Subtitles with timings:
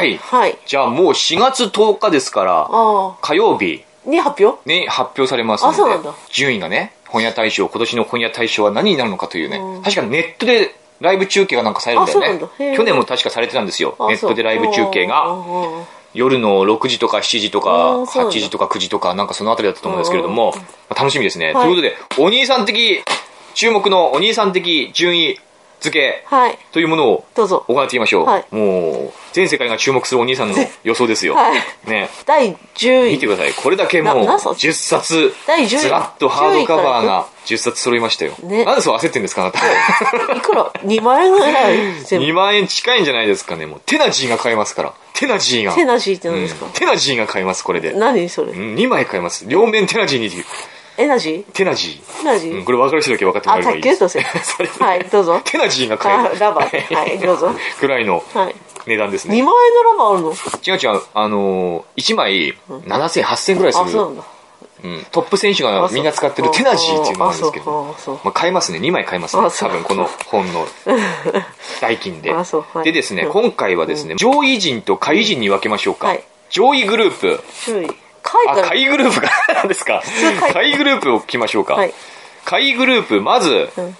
[0.00, 0.16] はい。
[0.16, 0.58] はい。
[0.66, 3.84] じゃあもう4月10日ですから、あ火曜日。
[4.06, 4.10] あ。
[4.10, 4.66] に発表？
[4.66, 6.14] に発表されますので、あそうなんだ。
[6.30, 9.82] 順位がね、本屋大賞、今年の本屋大賞は何になるのかというね、うん。
[9.82, 12.20] 確かネットでライブ中継がなんかされるんだよ
[12.58, 12.76] ね。
[12.76, 13.96] 去年も確かされてたんですよ。
[13.98, 15.26] あネットでライブ中継うが。
[16.12, 18.40] 夜の6時とか7時とか8うんそうなんだ。
[18.40, 21.52] 時とか9時とかなんかそのあたりだったと思うんですけれども、まあ楽しみですね。
[21.52, 21.64] はい。
[21.64, 23.04] ということで、お兄さん的、
[23.54, 25.38] 注目のお兄さん的順位
[25.80, 26.58] 付けはい。
[26.72, 27.64] というものをどうぞ。
[27.68, 28.26] 行っていきましょう。
[28.26, 31.34] はいもう、全世界が注目するお兄さんの 予想ですよ。
[31.34, 31.60] はい。
[31.88, 32.08] ね。
[32.26, 33.12] 第10位。
[33.12, 33.52] 見てください。
[33.54, 38.32] これだけもう、な何冊10冊、第10位ずらっとハードカバーが10冊揃いましたよ。
[38.42, 39.60] ねなんでそう焦ってんですか、あなた？
[40.36, 42.26] いくら ?2 万円ぐらい 全部。
[42.26, 43.66] 2万円近いんじゃないですかね。
[43.66, 44.92] もう、テナジーが買えますから。
[45.14, 45.72] テナジーが。
[45.74, 46.66] テナジーって何ですか？
[46.66, 47.92] うんテナジーが買えます、これで。
[47.92, 49.44] 何それ？2枚買えます。
[49.46, 50.30] 両面テナジーに、
[51.00, 52.52] エナジテナジーエナジー？
[52.52, 53.98] うん、ーこれ分かる人だけ分かってもらあ、えばいいです。
[54.00, 54.42] 卓球とせ。
[54.44, 55.40] それはい、どうぞ。
[55.44, 56.38] テナジーが買えある。
[56.38, 56.86] ラバーで。
[56.94, 57.50] はい、どうぞ。
[57.80, 58.54] ぐらいのはい。
[58.86, 59.42] 2値段ですね。
[59.42, 60.32] 万円のラバーあるの？
[60.32, 61.02] 違う違う。
[61.14, 63.90] あのー、1枚7000、8000ぐらいすあ、る。
[63.90, 64.22] そうなんだ。
[64.82, 70.66] うんトップ選手がみんな使ってるテナジーっていうのがあるんですけど、あそうあそうまあ、買えますね2枚買えますねあそう多分この本の
[71.82, 77.90] 代金であそうはいでですねうん今回はですね、上位陣と下位陣に分けましょうか、はい上位グループ注意。
[78.22, 78.68] 貝あから。
[78.68, 81.94] 下位グループか何 ですか通下位下位グループを聞きましょうか、はい。
[82.44, 83.96] 下位グループまず、うん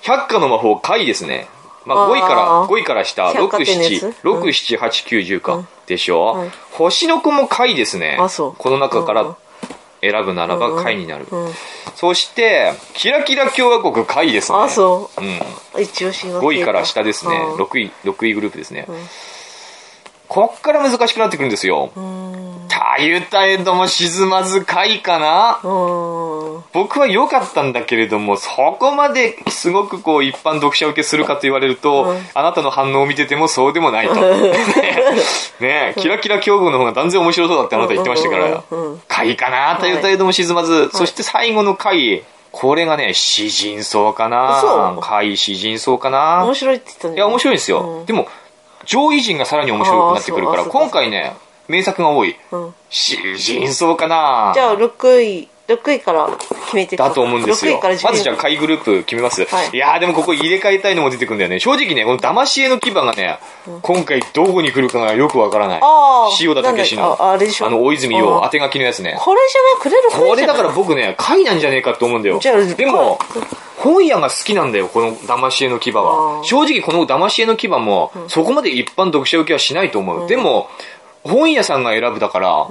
[0.00, 1.48] 百花の魔法下位ですね
[1.84, 9.36] まあ、あー5位から5位から下百貨店のやつ？678910か、でしょ、はい星の子も下位ですねこの中かうんら
[10.00, 11.52] 選ぶならば下位になる、うん。
[11.96, 14.58] そして、キラキラ共和国下位ですね。。
[14.58, 15.38] あ、そううん。
[15.74, 15.82] う。
[15.82, 16.40] 一押しの。
[16.40, 17.36] 5位から下ですね。
[17.36, 18.86] うん6位、6位グループですね。
[20.28, 21.90] こっから難しくなってくるんですよ。
[21.96, 22.48] うん。
[22.68, 26.64] たゆたえども沈まず下位かなうん。
[26.72, 34.14] 僕は良かったんだけれども、そこまですごくこう一般読者受けするかと言われると、うんあなたの反応を見ててもそうでもないと。
[34.20, 34.52] ね
[35.60, 42.22] ねキラキラ共和国の方が断然面白そうだってあなた言ってましたからうんうんうんうん、下位かなたゆたえども沈まず、そして最後の下位、
[42.52, 47.14] これがね、詩人層かなそう下位詩人層かな面白いって言ったね。
[47.16, 47.80] いや、面白いんですよ。
[47.80, 48.28] うんでも、
[48.88, 51.34] 上位陣がさらに面白くなってくるから、今回ね、
[51.68, 52.36] 名作が多い。
[52.50, 52.74] うん。
[52.88, 57.94] 詩人層かなじゃあ、6位、6位から決めてだと思うんですよ6位から。
[57.94, 58.04] 10位。
[58.04, 59.44] まずじゃあ下位グループ決めます。
[59.44, 61.60] はいいやーでもここ入れ替えたいのも出てくるんだよね。
[61.60, 63.38] 正直ね、この騙し絵の牙がね、
[63.82, 65.80] 今回どこに来るかがよくわからない。
[66.40, 69.16] 塩田武史の、ああれでしょあの、大泉洋あ当て書きのやつね。
[69.20, 69.82] これじゃない？
[69.82, 72.38] くれるこれだからら僕ね、貝なんじゃねえかと思うんだよ。
[72.40, 73.18] じゃあでも、
[73.76, 76.40] 本屋が好きなんだよ、この騙し絵の牙あは。
[76.40, 80.28] ー正直この騙し絵の牙も、そこまで一般読者受けはしないと思う。
[80.28, 80.68] でも、
[81.24, 82.66] 本屋さんが選ぶだから、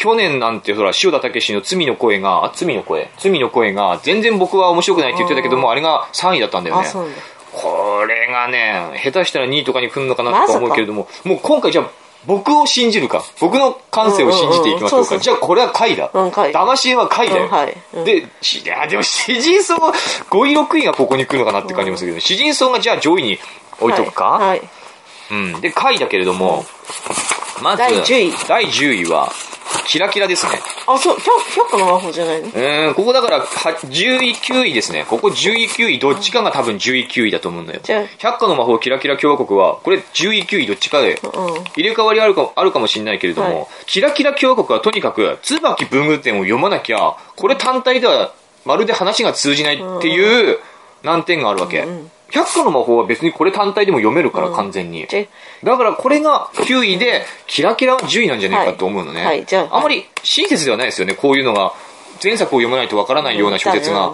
[0.00, 3.10] 去年なんてほら、塩田武史の罪の声が、あ、罪の声？
[3.18, 6.88] 罪の声が、全然僕は面白くないって言ってたけども、あれが3位だったんだよあ、ね。
[7.52, 11.90] これがね、下手したら2位とかに来るのかなとか思うけれども、もう今回じゃあ、
[12.26, 13.22] 僕を信じるか？
[13.40, 15.18] 僕の感性を信じていきましょうか。
[15.18, 16.10] じゃあこれは貝だ。
[16.14, 17.44] うん貝騙し絵は貝だよ。
[17.44, 19.92] うんはいうんで、しいや、でも詩人層5
[20.50, 23.38] 位、6位がここに来るのかなって感じもするけど、詩人層がじゃあ上位に
[23.80, 24.48] 置いとくか、はい。
[24.48, 24.62] はい
[25.32, 25.60] うん。
[25.60, 26.64] で、貝だけれども、
[27.62, 29.32] まず、第10位第10位は、
[29.86, 30.60] キラキラですね。
[30.86, 32.48] あ、そう、百百の魔法じゃないの？
[32.48, 35.04] うーん、ここだから、は10位、9位ですね。
[35.08, 38.04] ここ10位、9位、どっちかが多分10位、9位だと思うんだよじゃあ。
[38.18, 41.30] 百花の魔法キラキラ共和国は、これ10位、9位どっちかで、うん。
[41.76, 48.32] 入れ替わりあるかあるかもしれないけれども、はいキラキラ共和国はとにかく、椿文具店を読まなきゃ、これ単体では
[48.64, 50.58] まるで話が通じないっていう
[51.02, 51.86] 難点があるわけ。
[52.32, 55.06] 百花の魔法は別にこれ単体でも読めるから、完全に。
[55.64, 59.20] だからこれが9位で、キラキラは10位なんじゃないかと思うのね。
[59.20, 61.72] はいはいじゃああまり親切ではないですよね、こういうのが。
[62.22, 64.12] 前作を読まないとわからないような小説が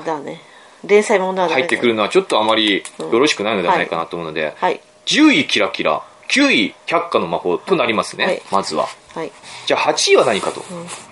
[1.49, 1.63] 連載。
[1.63, 4.81] 入ってくるのはちょっとあまりよろしくないのではないかなと思うので、はい。
[5.07, 8.87] 10位キラキラ、9位百花の魔法となりますね、はいまずは。
[9.15, 9.33] はい。
[9.67, 10.61] じゃあ8位は何かと。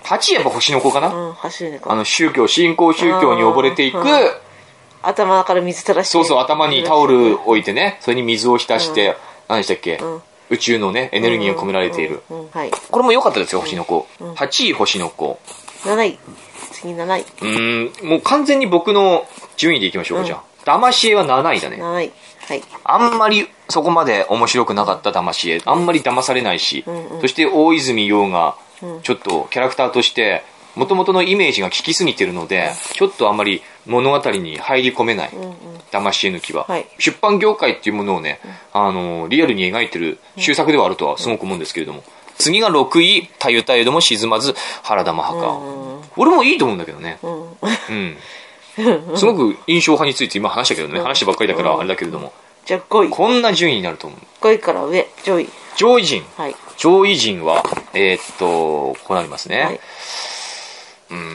[0.03, 1.07] 8位はやっぱ星の子かな。
[1.07, 4.05] あの宗教、信仰宗教に溺れていく、うん
[5.07, 6.11] 頭から水垂らして。
[6.11, 9.15] そうそう、頭にタオル置いてね、それに水を浸して、
[9.47, 12.21] 何でしたっけ、ん宇宙のね、エネルギーが込められている。
[12.29, 12.39] うん。
[12.41, 12.71] うんはい。
[12.71, 14.07] これも良かったですよ、星の子。
[14.19, 15.39] 8位星の子。
[15.83, 16.19] 7位。
[16.71, 17.21] 次7位。
[17.21, 19.25] うーん、もう完全に僕の
[19.57, 20.43] 順位でいきましょうか、じゃあ。
[20.65, 21.77] 騙し絵は7位だね。
[21.77, 22.11] 7位。
[22.47, 22.63] はい。
[22.83, 25.61] あんまりそこまで面白くなかった騙し絵。
[25.65, 26.85] あんまり騙されないし、
[27.21, 28.55] そして大泉洋が、
[29.03, 30.43] ちょっとキャラクターとして、
[30.75, 35.31] 元々のイメージが効きすぎてるので、ちょっとあんまり物語に入り込めない、
[35.91, 38.39] 騙し絵抜きは、はい出版業界っていうものをね、
[38.73, 42.03] あの、リアルに描いてる終作ではあるとはすごく思うんですけれども、
[42.37, 46.05] 次が6位、たゆたえども沈まず原田マハカ。
[46.17, 47.19] 俺もいいと思うんだけどね。
[47.21, 48.17] うん。
[49.15, 52.33] すごく印象派について今話したけどね、話したばっかりだからあれだけれども。
[52.65, 53.09] じゃあ5位。
[53.09, 54.19] こんな順位になると思う。
[54.41, 55.49] 5位から上、上位。
[55.77, 56.25] 上位陣。
[56.35, 56.55] はい。
[56.77, 57.63] 上位陣は、
[57.93, 59.61] えーっと、こうなりますね。
[59.61, 59.79] はい。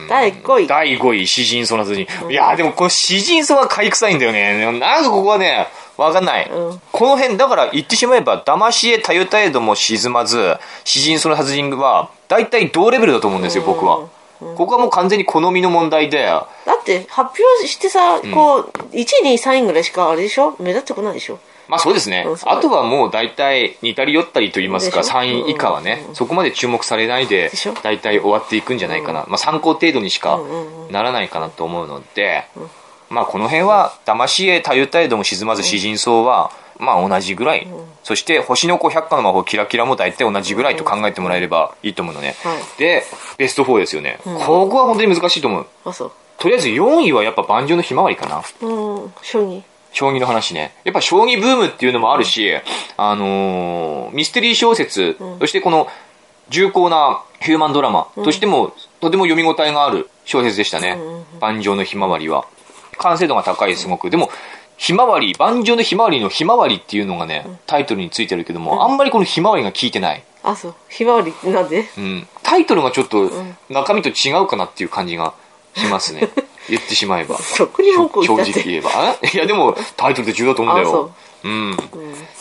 [0.09, 0.67] 第5位。
[0.67, 1.93] 第5位、詩人その人。
[2.01, 4.79] いやーでもこの詩人そは買い臭いんだよね。
[4.79, 6.49] なんかここはね、わかんない。
[6.49, 14.07] うんこの辺、だから言ってしまえば、騙し絵たゆたえども沈まず、詩人その殺人は、大体同レベルだと思うんですよ、僕は。
[14.39, 16.47] ここはもう完全に好みの問題で、だ
[16.79, 20.55] って、発表してさ、こう、1位、2位、3位ぐらいしかあれでしょ？
[20.59, 21.39] 目立ってこないでしょ？
[21.71, 22.27] まあそうですね。
[22.45, 27.49] あとはもう大体似たり寄ったりと言いますか、でしょ？3位以下はね、そこまで注目されないで
[27.81, 29.25] 大体終わっていくんじゃないかな。
[29.29, 30.37] まあ参考程度にしか
[30.91, 32.43] ならないかなと思うので、
[33.09, 37.67] まあこの辺は、騙し絵たゆたえども沈まず詩人層は、まあ同じぐらい。
[38.03, 42.35] そして、星の子百科の魔法キラキラも大体同じぐらいと考えてもらえればいいと思うのね。
[42.43, 42.79] はい。
[42.79, 43.03] で、
[43.37, 44.19] ベスト4ですよね。
[44.23, 45.67] ここは本当に難しいと思う。
[46.37, 48.41] とりあえず4位はやっぱ盤上のひまわりかな。
[48.61, 48.73] う
[49.07, 49.61] ん、将棋。
[49.93, 50.73] 将棋の話ね。
[50.83, 52.51] やっぱ将棋ブームっていうのもあるし、
[52.97, 55.87] あのーミステリー小説、そしてこの
[56.49, 60.97] 重厚なヒューマンドラマとしても、とても読み応えがある小説でしたね。
[61.39, 62.45] 盤上のひまわりは。
[62.97, 64.09] 完成度が高い、すごく。
[64.09, 64.29] でも、
[64.77, 70.23] ひまわり、盤上のひまわりのひまわりっていうのがね、タイトルについてるけども、あんまりこのひまわりが効いてない。
[70.43, 70.75] あ、そう。
[70.89, 71.85] ひまわりなんで？
[71.97, 72.27] うん。
[72.43, 73.29] タイトルがちょっと
[73.69, 75.33] 中身と違うかなっていう感じが
[75.75, 76.29] しますね。
[76.69, 77.37] 言ってしまえば。
[77.37, 78.35] そこに文句を正。
[78.35, 78.91] 直言えば。
[78.93, 81.11] あ いや、でも、タイトルって重要だと思うんだよ。
[81.43, 81.77] うん。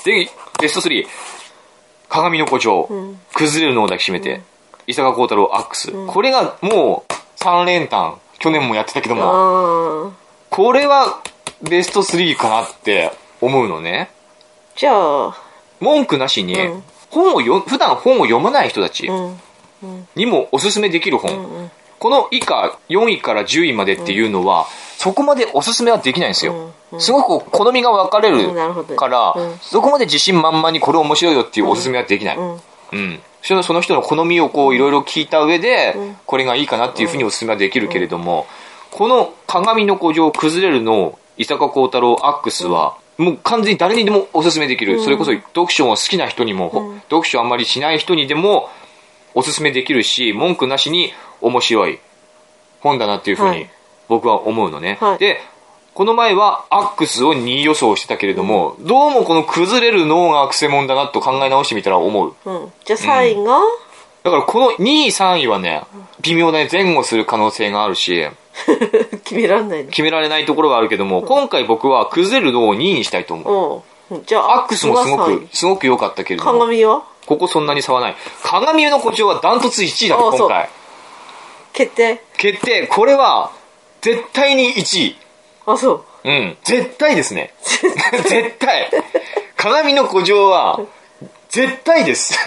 [0.05, 0.31] で、
[0.61, 1.07] ベスト3。
[2.09, 2.89] 鏡の誇張。
[3.35, 4.43] 崩れるのを抱きしめて。
[4.87, 5.93] 伊坂幸太郎アックス。
[6.07, 7.13] これがもう
[7.43, 8.19] 3連単。
[8.39, 10.13] 去年もやってたけども。
[10.51, 11.21] これは
[11.63, 14.11] ベスト3かなって思うのね。
[14.77, 15.37] じゃあ、
[15.79, 20.09] 文句なしにうん、本をよ、普段本を読まない人たちうん。
[20.15, 21.71] にもおすすめできる本。
[22.01, 24.67] この以下4位から10位までっていうのは、
[24.97, 26.73] そこまでおすすめはできないんですよ。
[26.99, 29.59] すごく好みが分かれるから、うん。
[29.61, 32.39] そこまで自信満々にこれ面白いよっていうおすすめはできない。
[32.39, 33.21] うん。
[33.43, 35.95] その人の好みをこういろいろ聞いた上で、
[36.25, 38.47] これがいいかなっていうふうにおすすめはできるけれども、
[38.91, 45.03] この鏡の古城崩れるの伊坂幸太郎アックスは、もう完全に誰にでもおすすめできる。
[45.03, 48.71] それこそ読書を好きな人にも、読書あんまりしない人にでも
[49.35, 51.99] おすすめできるし、文句なしに面白い
[52.81, 53.71] 本だなっていうふうにはい
[54.11, 54.99] 僕は思うのね。
[55.01, 55.41] はいで、
[55.95, 62.35] この前はアックスを2位予想してたけれども、どうもこの崩れる脳がくせ者だなと考え直してみたら思う。
[62.45, 62.73] うん。
[62.85, 63.61] じゃあ3位が、
[64.25, 65.83] だからこの2位、3位はね、
[66.23, 68.27] 微妙なね前後する可能性があるし、
[69.25, 69.91] 決められないの。
[69.91, 74.15] 決められないところはあるけども、今回僕は崩れるのを2位にしたいと思う。
[74.15, 74.25] うん。
[74.27, 77.03] じゃあ、アックスもすごが3く、位すごく良かったけれども、鏡は？
[77.27, 78.17] ここそんなに差はない。
[78.43, 80.69] 鏡の誇張はダントツ1位だと、ああ今回。
[81.73, 82.23] 決定。
[82.37, 82.87] 決定。
[82.87, 83.53] これは、
[84.01, 85.17] 絶対に1位。
[85.67, 86.05] あ、そう。
[86.25, 86.57] うん。
[86.65, 87.55] 絶対ですね。
[88.29, 88.91] 絶対。
[89.57, 90.81] 鏡の古城は、
[91.49, 92.39] 絶対です。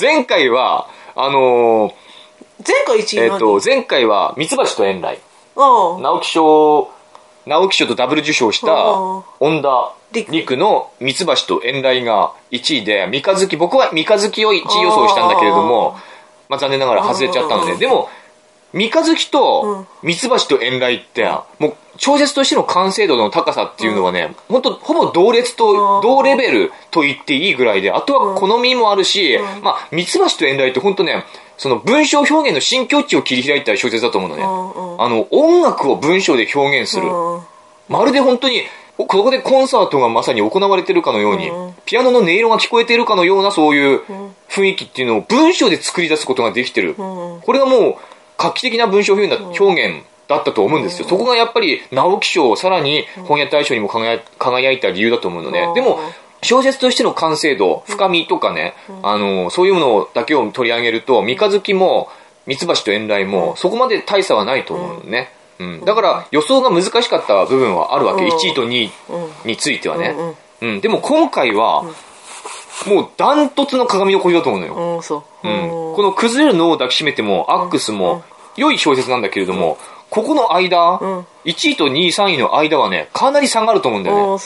[0.00, 1.92] 前回は、あのー
[2.66, 5.18] 前回1位何えっと、前回は、ミツバチと遠雷。
[5.56, 6.00] ああ。
[6.00, 6.88] 直木賞、
[7.46, 8.96] 直木賞とダブル受賞した
[9.40, 15.98] 恩田陸陸のミツバチと遠雷が1位で、三日月、僕は三日月を1位予想したんだけれども、
[16.48, 18.08] まあ残念ながら外れちゃったので、でも、
[18.72, 21.24] 三日月とミツバチと遠雷って、
[21.58, 31.24] もう小説としての完成度の高さっていうのはね、本当ほぼ同列と同レベルと言っていいぐらいで、あとは好みもあるし、まあミツバチと遠雷って本当ね、
[31.56, 34.42] その文章表現の新境地を切り開いた小説だと思うのね。
[34.42, 37.06] あの、音楽を文章で表現する。
[37.06, 37.40] うん。
[37.88, 38.62] まるで本当に、
[38.96, 41.74] ここでコンサートがまさに行われてるかのように、うん。
[41.84, 44.02] ピアノの音色が聞こえているかのようなそういう
[44.48, 46.92] 雰囲気っていうのを文章で作り出すことができてる。
[46.92, 46.96] ん。
[46.96, 47.94] これがもう
[48.38, 51.08] 画期的な文章表現だ,、表現だったと思うんですよ。
[51.08, 55.62] そこがやっぱり直木賞、さらに本屋大賞にも輝輝いた理由だと思うのね。
[55.62, 55.74] うん。
[55.74, 55.98] でも、
[56.42, 62.10] 小説としての完成度、深みとかね、あの、そういうものだけを取り上げると、三日月も、
[62.46, 65.32] 三橋と遠雷も、そこまで大差はないと思うのね。
[65.58, 65.84] うん。
[65.84, 68.24] だから、予想が難しかった部分はあるわけ。
[68.24, 68.30] うん。
[68.30, 68.90] 1位と2位
[69.44, 70.14] についてはね。
[70.16, 70.80] うんうん。
[70.80, 71.84] でも今回は、
[72.86, 74.74] もうダントツの鏡の声だと思うのよ。
[74.96, 78.22] うん、この崩れるのを抱きしめても、アックスも、
[78.56, 79.78] 良い小説なんだけれども、
[80.10, 81.26] ここの間、ん。
[81.44, 84.22] 1位と2位、3位の間はね、かなり差があると思うんだよね。
[84.22, 84.38] もう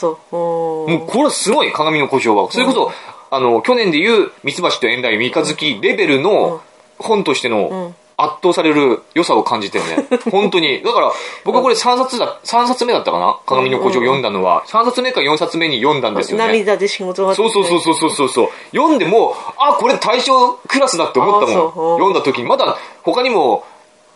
[1.07, 2.51] これはすごい、鏡の故障は。
[2.51, 2.91] それこそ、
[3.31, 6.61] あの、去年で言う、ミツバチと遠雷、三日月レベルの
[6.97, 10.07] 本としての圧倒される良さを感じてるね。
[10.31, 10.81] 本当に。
[10.83, 11.11] だから、
[11.45, 13.37] 僕はこれ3冊だ、3冊目だったかな？
[13.45, 16.45] 鏡の故障を読んだのは、3冊目か4冊目に読んだんですよね。
[16.45, 18.49] 涙で仕事がそうそうそうそうそうそうそう。
[18.75, 21.97] 読んでも、あ、これ対象クラスだって思ったもん。
[21.97, 22.47] 読んだ時に。
[22.47, 23.63] まだ他にも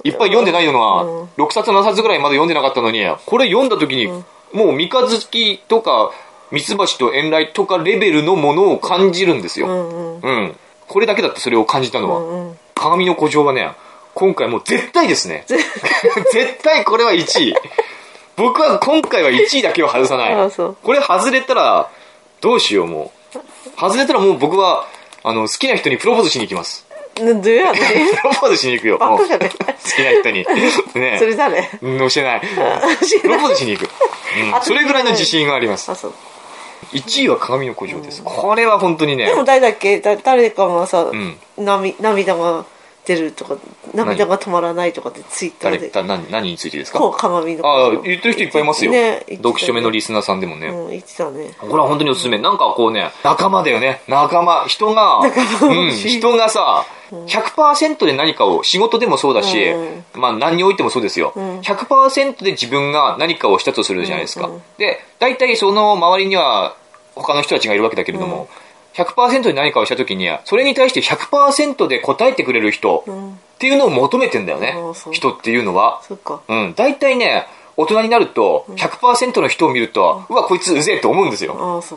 [0.03, 1.05] いっぱい読んでないのが、
[1.45, 4.07] 6冊7冊ぐらいまだ読んでなかったのに、これ読んだ時に、
[4.51, 6.11] もう三日月とか、
[6.51, 9.67] 三つ橋と遠来とかレベルのものを感じるんですよ。
[9.67, 10.55] うん。
[10.87, 12.53] これだけだってそれを感じたのは。
[12.75, 13.71] 鏡の古城はね、
[14.15, 15.45] 今回もう絶対ですね。
[15.49, 17.55] 絶対これは1位。
[18.35, 20.33] 僕は今回は1位だけは外さない。
[20.33, 21.89] あそうこれ外れたら、
[22.41, 23.39] どうしようもう。
[23.79, 24.85] 外れたらもう僕は、
[25.23, 26.85] あの、好きな人にプロポーズしに行きます。
[27.19, 27.79] なんでやね
[28.21, 28.97] プロポーズしに行くよ。
[28.97, 29.37] 好きな
[30.19, 30.45] 人に。
[30.95, 32.41] ねそれ誰うん、教えない。
[33.21, 33.89] プロポーズしに行く。
[34.55, 35.95] うん、それぐらいの自信がありますあ。
[35.95, 36.13] そう
[36.93, 38.21] 1位は鏡の古城です。
[38.23, 39.99] これは本当にねで、も誰だっけ？
[39.99, 42.35] だ誰かがさ、ん涙涙
[43.03, 43.57] が出るとか
[43.93, 46.99] 涙が止まらないとかってツイッターで誰だ何何についてですか？
[46.99, 48.91] こう鏡のああ、言ってる人いっぱいいますよ。
[48.91, 50.67] ね読書目のリスナーさんでもね。
[50.67, 52.37] うん言ってたねこれは本当におすすめ。
[52.37, 54.01] なんかこうね、仲間だよね。
[54.07, 54.65] 仲間。
[54.67, 61.33] 人が、うん、人がさ、100%で何かを、仕事でもそうだし、うんまあ何においてもそうですよ。
[61.35, 64.49] 100%で自分が何かをしたとするじゃないですか。
[64.77, 66.75] で、大体その周りには
[67.15, 68.47] 他の人たちがいるわけだけれども、
[68.93, 73.03] 100%で何かをした時には、それに対して100%で答えてくれる人
[73.55, 74.75] っていうのを求めてんだよね。
[75.09, 76.01] う人っていうのは。
[76.47, 81.55] うん、大体ね、大人になると、100%の人を見ると、うわ、こいつうぜえと思うんですよ。
[81.59, 81.95] ああそ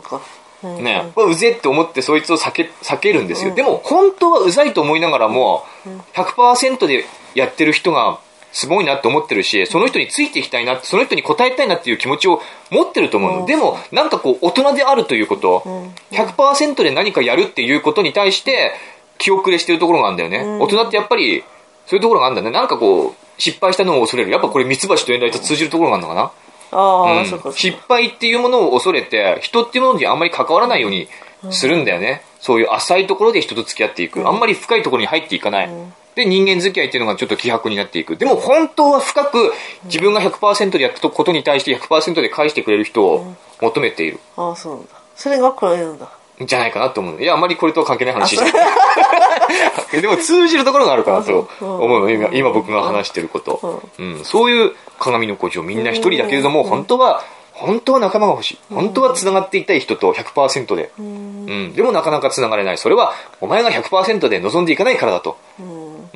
[0.63, 0.83] うん。
[0.83, 3.53] ね、うぜえって思ってそいつを避け、避けるんですよ。
[3.53, 5.65] でも、本当はうざいと思いながらも、
[6.13, 8.19] 100%でやってる人が
[8.57, 13.45] すごいなって思ってるし、その人についていきたいな、その人に答えたいなっていう気持ちを持ってると思うの。
[13.45, 15.63] でも、なんかこう、大人であるということ、
[16.09, 18.73] 100%で何かやるっていうことに対して、
[19.19, 20.59] 気遅れしてるところがあるんだよね。
[20.59, 21.43] 大人ってやっぱり、
[21.85, 22.49] そういうところがあるんだね。
[22.49, 24.31] なんかこう、失敗したのを恐れる。
[24.31, 26.31] やっぱこれ三橋と遠来と通じるところがあるのかな。
[26.71, 27.25] ああ、うん。
[27.27, 31.07] そっか失敗っていうものを恐れて人っていうものにあんまり関わらないように
[31.51, 35.69] するんだよね、そういう浅いところで人と付き合っていく、あんまり深いところに入っていかない、
[36.17, 38.17] で人間付き合いっていうのがちょっと希薄になっていく。
[38.17, 39.53] でも本当は深く
[39.85, 44.19] 自分が100%でやったことに対して100%で返してくれる人を求めている。
[44.35, 44.89] ああそうなんだ。
[45.15, 46.09] それがこれなんだ。
[46.43, 52.09] んじゃないかなと思ういやあんまりこれとは関係ない話じゃないでも通じるところがあるかなと思うの。
[52.09, 57.23] 今今僕が話してること、うん、そういう鏡の古城みんな一人だけれども本当は
[57.57, 58.59] 本当は仲間が欲しい。
[58.69, 62.77] 本当は繋がっていたい人と100%で、うん、でもなかなか繋がれない。
[62.77, 65.37] それはお前が100%で望んでいかないからだと、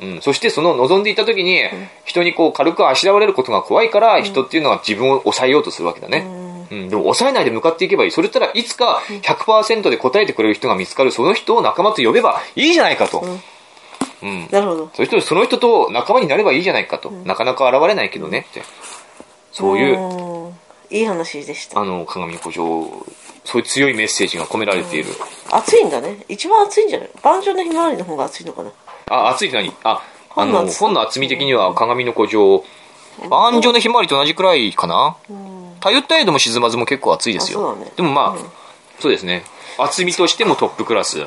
[0.02, 1.62] うん、そしてその望んでいた時に
[2.04, 6.26] 人にこう軽くあしらわれることが怖いから人っていうのは自分を抑えようとするわけだね、
[6.70, 8.10] うん、でも抑えないで向かっていけばいい。
[8.10, 13.24] それったらいつか100%で答えてくれる人が見つかるその人を仲間と呼べばいいじゃないかと、
[14.22, 14.90] うん、なるほど。
[14.94, 18.46] そしてその人と仲間になればいいじゃないかと、なかなか現れないけどね。
[18.50, 18.62] って。
[19.52, 20.52] そういう、うん。
[20.90, 21.80] いい話でした。
[21.80, 23.06] あの鏡の古城
[23.44, 25.10] そういう強いメッセージが込められている、
[25.50, 26.24] 暑いんだね。
[26.28, 27.10] 一番暑いんじゃない？
[27.22, 28.70] 万丈のひまわりの方が暑いのかな？
[29.08, 29.72] あ熱いって何？
[29.84, 30.02] あ
[30.34, 32.64] あの本の厚み的には鏡の古城。
[33.28, 35.16] 万丈のひまわりと同じくらいかな？
[35.80, 37.76] 頼ったえども沈まずも結構熱いですよ。
[37.96, 39.44] でもまあ、そうですね。
[39.78, 41.26] 厚みとしてもトップクラス。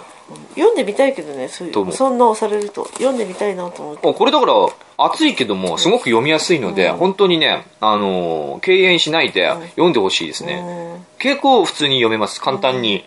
[0.56, 2.86] 読んでみたいけどねそういどうそんな押されると。
[2.94, 4.10] 読んでみたいなと思って。
[4.10, 4.54] あこれだから
[4.98, 12.42] 熱いけどもすごく読みやすいので、本当にね、あのー敬遠しないで読んでほしいですね、結構普通に読めます。
[12.42, 13.04] 簡単に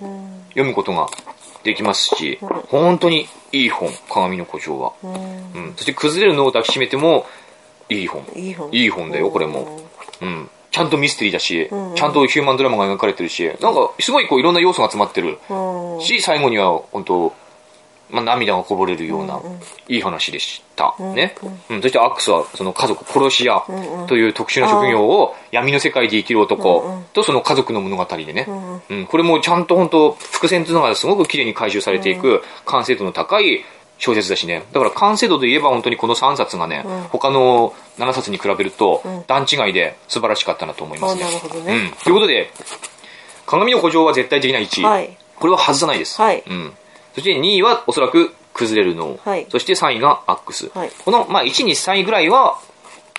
[0.50, 1.08] 読むことが
[1.68, 5.75] できますし、本当にいい本鏡の古城は、うん。
[5.76, 7.26] そして崩れるのを抱きしめても
[7.88, 8.25] いい本。
[8.34, 8.70] いい本。
[8.72, 9.80] いい本だよこれも。
[10.20, 10.50] うん。
[10.70, 15.38] ちゃんとミステリーだし、ちゃんとヒューマンドラマが描かれてるしなんかすごいこういろんな要素が詰まってる。
[15.48, 16.00] うん。
[16.02, 17.32] し最後には本当
[18.11, 19.41] まあ、涙がこぼれるような、
[19.88, 20.95] いい話でした。
[20.99, 21.35] ね。
[21.71, 21.83] うん。
[21.83, 23.62] そしてアックスは、その家族殺し屋
[24.07, 28.47] という特殊な職業を闇の世界で生きる男とその家族の物語でね。
[28.88, 29.07] うん。
[29.07, 33.65] これもちゃんと本当伏線というのがすごく綺麗に回収されていく完成度の高い
[33.99, 34.65] 小説だしね。
[34.73, 41.25] だから完成度で言えば本当にこの3冊がね、他の7冊に比べると段違いで素晴らしかったなと思いますね。
[41.25, 41.91] あなるほどねうん。
[42.05, 42.50] ということで、
[43.45, 44.85] 鏡の古城は絶対的な1位。
[44.85, 46.21] はいこれは外さないです。
[46.21, 46.73] はいうん。
[47.18, 49.18] そして2位はおそらく崩れるの。
[49.25, 50.70] はいそして3位がアックス。
[50.75, 52.58] はいこの、まあ、1、2、3位ぐらいは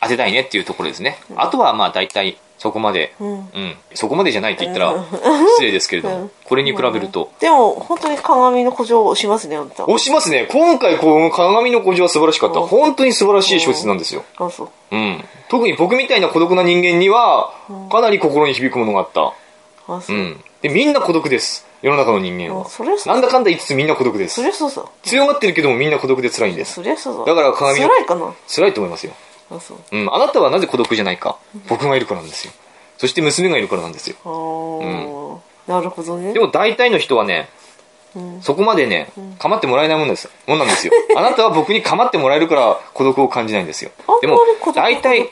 [0.01, 1.17] 当てたいねっていうところですね。
[1.35, 5.05] あとはまあ大体そこまで、うん、そこまでじゃないって言ったら
[5.55, 7.31] 失礼ですけれども、これに比べると。
[7.39, 10.47] でも本当に鏡の古城を押しますねあんた押しますね。
[10.51, 12.59] 今回この鏡の古城は素晴らしかった。
[12.59, 14.25] 本当に素晴らしい小説なんですよ。
[14.37, 15.23] あそううん。
[15.47, 17.53] 特に僕みたいな孤独な人間には、
[17.89, 19.33] かなり心に響くものがあった。
[19.87, 20.43] あそうう、ん。
[20.61, 21.68] で、みんな孤独です。
[21.81, 22.69] 世の中の人間はあ。
[22.69, 24.41] そそうなんだかんだ言いつつみんな孤独ですそ。
[24.43, 26.74] りゃそうさ強がってるけどもみんな孤独で辛いんです。
[26.75, 28.33] そりゃそうだから鏡の辛いかな？
[28.48, 29.13] 辛いと思いますよ。
[29.51, 30.13] あそううん。
[30.13, 31.38] あなたはなぜ孤独じゃないか？
[31.67, 32.53] 僕がいるからなんですよ。
[32.98, 34.15] そして娘がいるからなんですよ。
[34.25, 35.39] あー
[35.71, 37.48] なるほどねでも大体の人はね、
[38.41, 40.29] そこまでね、構ってもらえないもんです。
[40.47, 40.93] もんなんですよ。
[41.15, 43.91] あなたは僕に構ってもらえるから孤独を感じないんですよ。
[44.21, 44.39] でも
[44.73, 45.29] 大体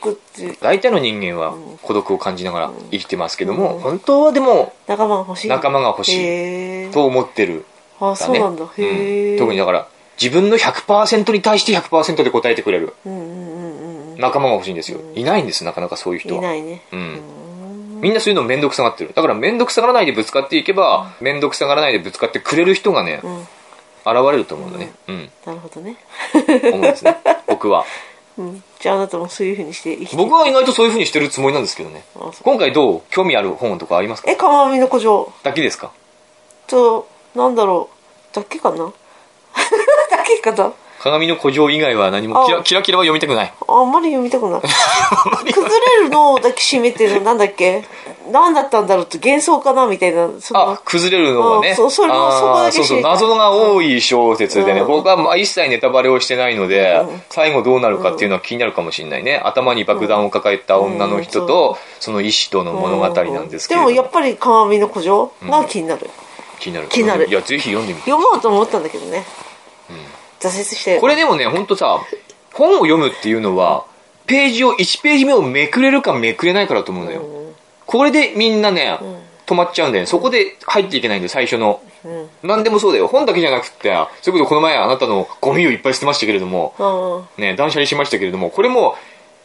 [0.60, 5.48] 大体の人間は孤独を感じながら生きてますけども、本当はでも仲間が欲しい。
[5.48, 6.90] 仲間が欲しい。
[6.90, 7.64] と思ってる。
[8.00, 8.64] あそうなんだ。
[8.66, 9.86] 特にだから
[10.20, 12.94] 自分の100%に対して100%で答えてくれる。
[14.18, 16.40] 仲間が欲しいんですよ、いないんですなかなかそういう人は。
[16.40, 16.82] いないね。
[16.92, 17.20] うん
[18.00, 19.12] みんなそういうの面倒くさがってる。
[19.14, 23.20] だから面倒くさがらないでぶつかっていけば面倒くさがらないでぶつかってくれる人がね、ん。
[23.20, 24.92] 現れると思うんだね。
[25.08, 25.30] うん。
[25.44, 25.96] なるほどね。
[26.34, 27.16] 思うんですね。
[27.46, 27.84] 僕は。
[28.38, 28.62] うん。
[28.78, 32.04] じゃああなたもそういうふうにして生きて僕は意外とそういうふうにしてるつもりなんですけどね。
[32.42, 34.30] 今回どう興味ある本とかありますか？
[34.30, 35.90] えかまみの古城だけですか？
[36.66, 37.90] となんだろ
[38.32, 38.34] う。
[38.36, 38.76] だけかな？
[40.10, 40.72] だけかな？
[41.00, 43.52] 鏡の古城以外は何もキラあキラキラは読みたくない。
[43.68, 45.52] あんまり読みたくない。
[45.52, 47.16] 崩れるのだけ締めてる。
[47.16, 47.84] のなんだっけ？
[48.30, 51.70] 何だったんだろうって幻想かなみたいなそのあ崩れるのはね。
[51.70, 52.96] あそうそれもそこだけあーそうそう。
[52.96, 54.86] 知りたい謎が多い小説でね、うん。
[54.88, 57.00] 僕はまあ一切ネタバレをしてないので、
[57.30, 59.40] 最後どうなるかっていうのは気になるかもしれないね。
[59.44, 61.76] 頭に爆弾を抱えた女の人と、うん。
[62.00, 66.10] その医師との物語なんですけれどでもやっぱり鏡の古城が気になる、
[66.60, 66.88] 気になる。
[66.88, 67.28] 気になる。
[67.28, 69.24] いやぜひ読んでみて読もうと思ったんだけどね、
[70.40, 72.00] 挫折してこれでもね本当さ
[72.52, 73.84] 本を読むっていうのは
[74.26, 77.24] ページを1ページ目をめくれるかめくれないからと思うのよ、
[77.86, 78.98] これでみんなね、
[79.46, 80.02] 止まっちゃうんだよ。
[80.02, 81.80] ねそこで入っていけないんだよ最初の、
[82.42, 83.08] 何でもそうだよ。
[83.08, 83.90] 本だけじゃなくって
[84.20, 88.96] それこそこの前あなたのゴミをいっぱい捨てましたけれどもうんね断捨離しましたけれどもこれも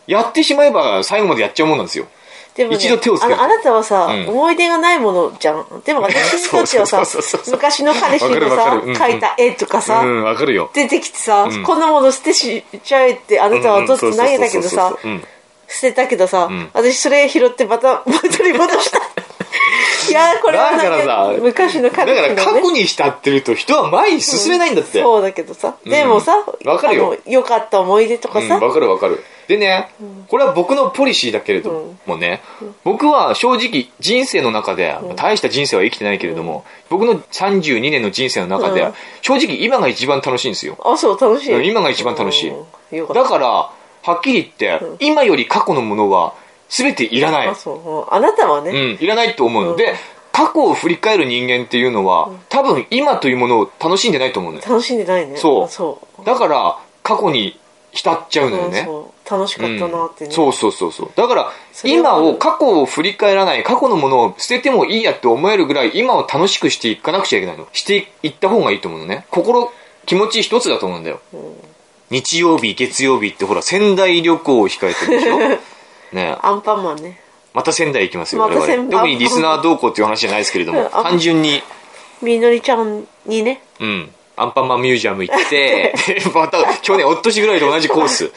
[0.05, 2.07] やってしまえば最後までやっちゃうもんなんですよ
[2.55, 3.33] でも、ね、一度手をつける。
[3.33, 4.29] あのあなたはさ、うん。
[4.29, 5.65] 思い出がないものじゃん。
[5.83, 7.03] でも 私にとってはさ
[7.47, 10.69] 昔の彼氏のさ描いた絵とかさ、うんわかるよ。
[10.73, 11.63] 出てきてさ、ん。
[11.63, 15.27] こんなもの捨てしちゃえってあなたはどっち投げたけどさうんうんうん
[15.67, 16.69] 捨てたけどさ、ん。
[16.73, 18.99] 私それ拾ってまた元に戻した。
[20.09, 22.61] いやーこれはなんだからさ昔の彼だから氏のね。
[22.61, 29.23] 過去に浸ってると人は前に進めないんだって、そうだけどさ、でもさわかるよあの良かった思い出とかさ、うん、わかるわかる。
[29.47, 29.89] でね、
[30.27, 32.41] これは僕のポリシーだけれどもね、
[32.83, 38.93] 僕は正直人生の中で、大した人生は生きてないけれども、僕の32年の人生の中で、うん。
[39.21, 40.77] 正直今が一番楽しいんですよ。
[40.83, 41.69] あそう楽しい。
[41.69, 42.53] 今が一番楽し
[42.91, 43.13] い。
[43.13, 46.33] だから、はっきり言って、今より過去のものは
[46.69, 47.47] 全ていらない。
[47.47, 47.55] あ。
[47.55, 47.89] そう。
[47.89, 48.13] うん。
[48.13, 49.75] あなたはね、うん、いらないと思うの。
[49.75, 49.95] で、
[50.31, 54.65] 過去を振り返る人間っていうのは、多分今というものを楽しんでないと思うのよ。
[54.67, 55.37] 楽しんでないね。
[55.37, 55.69] そう。
[55.69, 56.25] そう。
[56.25, 57.59] だから、過去に
[57.91, 58.87] 浸っちゃうのよね。
[59.37, 60.31] 楽しかったなってね、うん。
[60.31, 61.11] そうそうそうそう。
[61.15, 61.51] だから
[61.83, 67.67] 今を過去を振り返らない過去のものを捨ててもいいやって思えるぐらい今を楽しくしていかなくちゃいけないの。
[67.73, 69.25] していった方がいいと思うのね。
[69.31, 69.71] 心
[70.05, 71.21] 気持ち一つだと思うんだよ、
[72.09, 75.37] 日曜日月曜日ってほら仙台旅行を控えてるでしょ？
[76.13, 76.37] ね。
[76.41, 77.19] アンパンマンね。
[77.53, 78.89] また仙台行きますよ、ま我々。
[78.91, 81.61] 特にリスナーどうこうっていう話じゃないですけれどもあ単純に。
[82.21, 83.61] みのりちゃんにね。
[83.79, 84.11] うん。
[84.35, 85.93] アンパンマンミュージアム行って、
[86.33, 88.31] また、去年、おっとしぐらいと同じコース。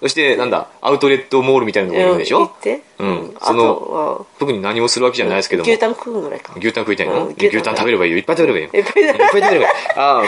[0.00, 2.38] そして、なんだ、アウトレットモールみたいなところに行くでしょ？
[2.40, 2.82] 行って。
[2.98, 3.36] うん。
[3.40, 5.68] あそのと特に何もするわけじゃないですけども。
[5.68, 6.52] は牛タン食うぐらいか。
[6.56, 8.18] 牛タン食いたいの、うん牛タン食べればいいよ。
[8.18, 8.70] いっぱい食べればいいよ。
[8.72, 9.64] いっぱい食べればいい。
[9.96, 10.22] あ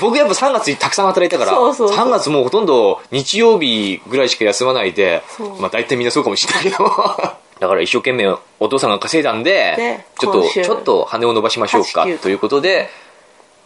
[0.00, 1.96] 僕やっぱ3月にたくさん働いたから、そうそうそう。
[1.96, 5.22] 3月もうほとんど日曜日ぐらいしか休まないで
[5.58, 6.84] まあ大体みんなそうかもしれないけど、
[7.60, 12.02] だから一生懸命お父さんが稼いだんでね、ちょっと、ちょっと羽を伸ばしましょうか。
[12.02, 12.88] 8 9ということで、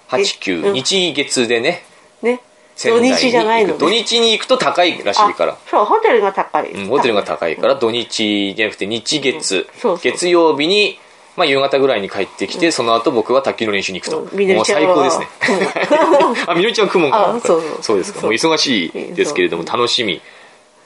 [0.09, 0.75] 8、え9、うん。
[0.75, 1.85] 日月でね、
[2.23, 2.41] ね
[2.83, 5.53] 仙台に土日じゃないの土日に行くと高いらしいから。
[5.53, 5.59] あ。
[5.71, 9.99] そうホテルが高い、うんホテルが高いから土日じゃなくて日月、うんそうそう。
[9.99, 10.99] 月曜日に、
[11.37, 15.29] まあ、夕方ぐらいに帰ってきて、その後僕は卓球の練習に行くと、うんみのもうりちゃんは最高ですね。
[16.47, 17.99] あみのりちゃんは雲かあそうそう。
[17.99, 18.21] ですか。
[18.21, 18.31] そう。
[18.31, 20.21] もう忙しいですけれどもそう楽しみ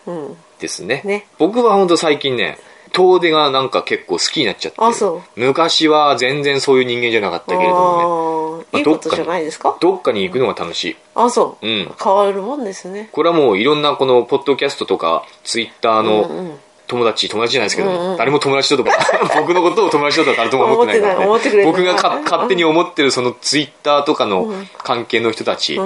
[0.06, 1.02] うんですね。
[1.04, 1.26] ね。
[1.38, 2.58] 僕は本当最近ね
[2.96, 18.92] 遠出がなんか結構好きになっちゃってあそう昔は全然そういう人間じゃなかったけれどもねあーいいことじゃないですかどっかに行くのが楽しいあそう、うん変わるもんですねこれはもういろんなこのポッドキャストとかツイッターのうんうん友達友達じゃないですけど、うんうん誰も友達ととか
[19.40, 25.78] 僕のことを友達ととか誰とも思ってないから、ね、思ってない思ってくれ僕がか勝手に思ってるそのツイッターとかの関係の人たち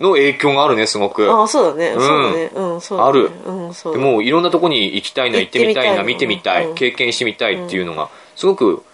[0.00, 2.00] の影響があるねすごく、ああそうだね、うん。
[2.00, 2.50] そうだね。
[2.54, 3.10] うんそうだね。
[3.10, 3.30] ある。
[3.46, 4.12] うんそうでだね。
[4.12, 6.02] もういろんなとこに行きたいな行ってみたいな。
[6.02, 6.74] 見てみたい、うん。
[6.74, 8.84] 経験してみたいっていうのがすごく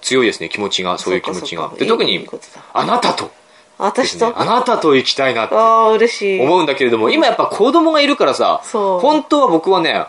[0.00, 1.70] 強いですね気持ちがそういう気持ちが。
[1.78, 2.26] で特に
[2.72, 3.30] あなたと。
[3.78, 4.34] 私と、ね。
[4.36, 5.54] あなたと行きたいなって。
[5.54, 6.40] ああ嬉しい。
[6.40, 10.06] 思うんだけれども今やっぱ子供がいるからさ本当は僕はね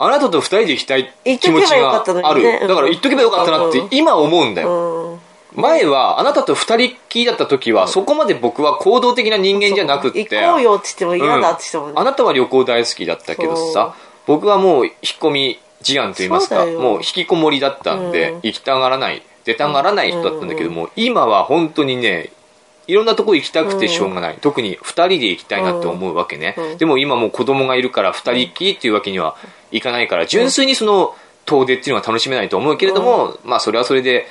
[0.00, 2.58] あなたと二人で行きたい気持ちがったのにある、ね。
[2.62, 2.68] うん。
[2.68, 5.20] だから言っとけばよかったなって今思うんだよ、うん
[5.60, 10.20] 前はあなたと二人っきりだった時はそこまで僕は行動的な人間じゃなくって。
[10.20, 11.98] 行こうよって言っても嫌だって言ってもね、うん。
[11.98, 13.94] あなたは旅行大好きだったけどさ
[14.26, 18.40] 僕はもう引っ込み思案と言いますかもう引きこもりだったんで、うん。
[18.42, 22.30] 行きたがらない出たがらない人だったんだけども、今は本当にね
[22.86, 24.38] いろんなとこ行きたくてしょうがない。
[24.40, 26.56] 特に二人で行きたいなって思うわけね。
[26.78, 29.36] でも今もう子供がいるから二人っきりっていうわけには
[29.70, 34.26] いかないから、純粋にその遠出っていうのは楽しめないと思うけれども、まあそれはそれで、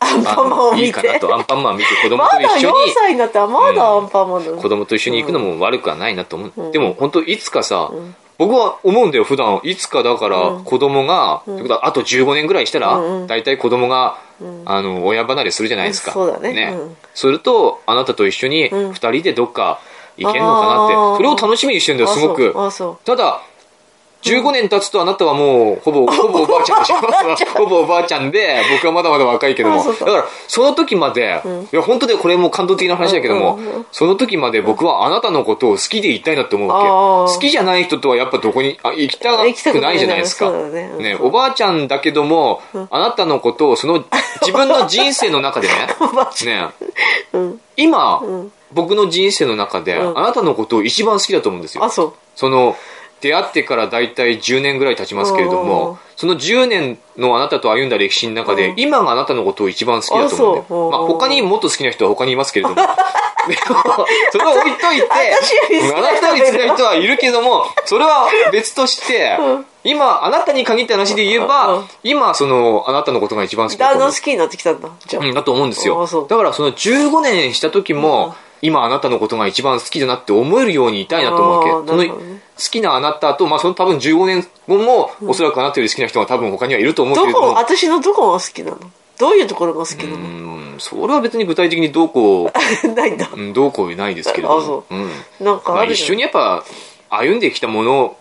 [0.00, 0.86] アンパンマンを見て。
[0.86, 4.52] いいかなと、アンパンマンを見て子供まだ4と一緒に、歳になったらまだアンパンマンだ。
[4.52, 6.72] ね子供と一緒に行くのも悪くはないなと思う。
[6.72, 7.90] でも本当いつかさ、
[8.38, 9.60] 僕は思うんだよ、普段。
[9.64, 11.42] いつかだから子供が、
[11.82, 14.18] あと15年ぐらいしたら、大体子供が、
[14.66, 16.12] あの、親離れするじゃないですか。
[16.12, 16.74] そうだね。
[16.78, 16.96] うん。
[17.14, 19.80] すると、あなたと一緒に二人でどっか
[20.18, 21.16] 行けるのかなあって、ー。
[21.16, 22.54] それを楽しみにしてるんだよ、すごく。
[23.04, 23.40] ただ、
[24.26, 26.96] 15年経つとあなたはもう、ほぼ、 ほぼおばあちゃんでしょ？
[27.58, 29.84] ほぼおばあちゃんで、僕はまだまだ若いけども。
[29.84, 33.58] だから、その時まで、いや、本当でこれもう感動的な話だけども、
[33.92, 37.34] その時まで僕はあなたのことを好きでいたいなって思うわけ。
[37.34, 39.32] 好きじゃない人とはやっぱどこに、あ行きた
[39.72, 40.50] くないじゃないですか。
[40.50, 44.04] ねねうんおばあちゃんだけども、あなたのことをその、
[44.40, 45.74] 自分の人生の中でね、
[46.46, 46.68] ね、
[47.76, 48.22] 今、
[48.72, 51.84] 僕の人生の中で、あなたのことを一番好きだと思うんですよ。
[51.84, 51.90] あ。
[51.90, 52.12] そう。
[52.34, 52.76] その
[53.26, 58.74] 出会ってから大体10年ぐらい経ちますけれどうんもその10年のあなたと歩んだ歴史の中で、うん。
[58.78, 60.78] 今があなたのことを一番好きだと思うんだあそう。
[60.84, 62.74] よ、まあ、他にもっと好きな人は他にいますけれども。
[62.76, 62.82] で
[63.70, 65.08] もそれは置いといて
[65.94, 69.38] あなたより好きな人はいるけどもそれは別として、
[69.84, 71.84] 今あなたに限った話で言えば、うん。
[72.02, 74.00] 今そのあなたのことが一番好きだと思う。
[74.00, 76.26] だんだん好きになってきたんだじゃあ、うん、だと思うんですよ。
[76.28, 81.70] だからその15年した時も、今あなたのことが一番好きだなって思えるようにいたいなと思うわけ。
[81.70, 82.20] あーその好
[82.56, 87.48] きなあなたと、まあ、その多分15年後も、おそらくあなたより好きな人が多分他にはいると思うけどれども。
[87.48, 88.78] こ私のどこが好きなの？
[89.18, 92.50] どういうところが好きなうのんそれは別に具体的にどうこ
[92.94, 93.28] ないんだ。
[93.32, 94.58] う、うん、どうこうないですけれども。
[94.58, 94.94] あそう。
[94.94, 95.10] ん。
[95.40, 96.64] なんかまあ、一緒にやっぱ
[97.08, 98.16] 歩んできたもの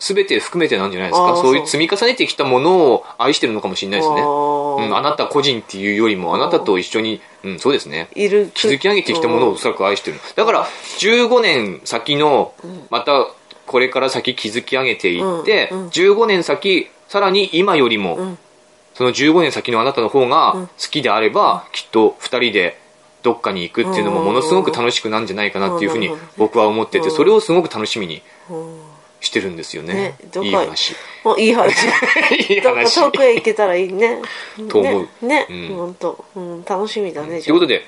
[0.00, 1.36] 全て含めてなんじゃないですか？
[1.36, 4.22] そういう積み重ねてきたものを愛してるのかもしれないですね。
[4.22, 8.08] うん、あなた個人っていうよりもあなたと一緒に、うん、そうですね。
[8.54, 10.18] 築き上げてきたものをおそらく愛してる。
[10.34, 10.66] だから
[10.98, 12.54] 15年先の
[12.90, 13.28] また
[13.66, 15.88] これから先築き上げていって、うんうん。
[15.88, 18.38] 15年先さらに今よりも、ん。
[18.94, 22.78] その15年先のあなたの方が好きであれば、きっと2人で
[23.22, 28.22] どっかに行くっていうのもものすごく楽しくなんじゃないかなっていうふうに僕は思っててそれをすごく楽しみに
[29.20, 29.94] してるんですよね。
[29.94, 30.94] ねどっかいい話。
[31.24, 31.86] もういい話。
[32.50, 32.94] いい話。
[33.00, 34.20] 遠くへ行けたらいいね。
[34.68, 35.26] と思う。
[35.26, 35.76] ねね、うん。
[35.76, 37.84] ほんと、うん、楽しみだねということで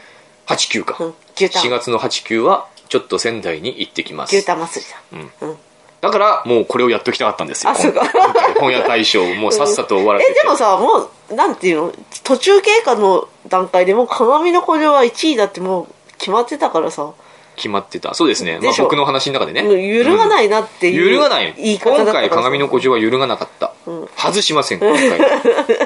[0.46, 1.62] 89か、うん牛タン。
[1.62, 4.36] 4月の89はちょっと仙台に行ってきます。
[4.36, 5.58] 牛タン祭りだ、うん。
[6.02, 7.70] だからもうこれをやっときたかったんですよ。
[7.70, 8.00] あそうか。
[8.12, 11.92] 今回本屋大賞もうさっさと終わらせて、えでもさもうなんていうの？
[12.24, 15.86] 途中経過の段階でもう鏡の古城は1位だってもう
[16.18, 17.14] 決まってたからさ
[17.56, 18.14] 決まってた。
[18.14, 19.62] そうですね、まあ、僕の話の中でね。
[19.62, 21.54] もう揺るがないなっていう、揺るがない。
[21.56, 23.72] 言い方今回鏡の古城は揺るがなかった、
[24.16, 25.20] 外しません 今回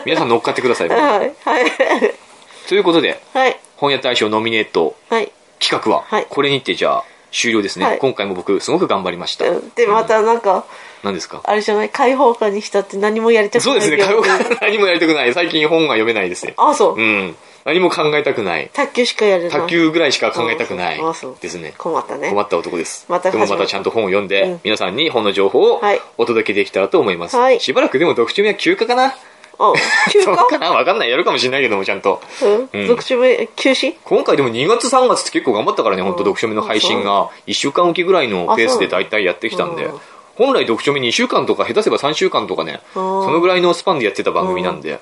[0.05, 1.35] 皆さん乗っかってくださいはいはい。
[2.69, 3.59] ということではい。
[3.77, 5.31] 本屋大賞ノミネートはい。
[5.61, 6.27] 企画ははい。
[6.29, 7.99] これにてじゃあ終了ですね、はい。
[7.99, 9.73] 今回も僕すごく頑張りました、うん。
[9.75, 10.65] でまたなんか、
[11.03, 11.41] 何ですか？
[11.45, 11.91] あれじゃない？
[11.91, 15.35] 開放感に浸って何もやりたくないそうですね、けど会話何もやりたくない。
[15.35, 16.55] 最近本が読めないですね。
[16.57, 17.37] あそう、うん。
[17.67, 18.71] 何も考えたくない。
[18.73, 19.51] 卓球しかやれない。
[19.51, 21.01] 卓球ぐらいしか考えたくない。
[21.41, 21.75] ですね。
[21.77, 22.31] 困ったね。
[22.31, 23.07] 困った男です。
[23.09, 24.61] またでもまたちゃんと本を読んで、うん。
[24.63, 26.01] 皆さんに本の情報をはい。
[26.17, 27.37] お届けできたらと思います。
[27.37, 27.59] はい。
[27.59, 29.17] しばらくでも読書目は休暇かな。
[29.59, 29.73] あ
[30.13, 30.71] 休 そうか暇な。
[30.71, 31.11] わかんない。
[31.11, 32.23] やるかもしれないけども、ちゃんと。
[32.41, 32.69] うん。
[32.73, 32.87] うん。
[32.87, 33.95] 読書目休止？
[34.05, 40.01] 今回でも2月3月って結構頑張ったからね、本当読書目の配信が1週間おきぐらいのペースで大体やってきたんでうん、
[40.37, 43.03] 本来読書目2週間とか下手せば3週間とかね、うん。
[43.25, 45.01] そのぐらいのスパンでやってた番組なんで、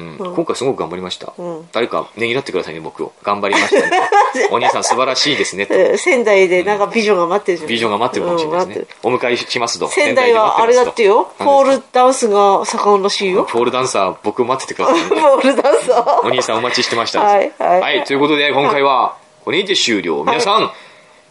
[0.00, 0.34] うん。
[0.34, 1.68] 今回すごく頑張りました、ん。
[1.72, 3.12] 誰かねぎらってくださいね僕を。
[3.22, 4.08] 頑張りましたね。
[4.50, 5.74] お兄さん素晴らしいですねと。
[5.74, 7.68] えー仙台でなんかビジョンが待ってるじゃん。
[7.68, 8.86] ビジョンが待ってるかもしれないですね。
[9.04, 9.88] うん、お迎えしますと。
[9.88, 11.28] 仙台はあれだってよ。
[11.38, 13.44] 仙ポールダンスが盛んらしいよ。
[13.44, 16.26] ポールダンサー僕を待っててください ポねールダンサー。
[16.26, 17.20] お兄さんお待ちしてました。
[17.20, 18.04] はいはい。
[18.04, 20.22] ということで今回はこれにて終了。
[20.24, 20.70] 皆さん、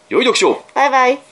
[0.09, 0.51] 良い読書。
[0.51, 1.28] をバイバイ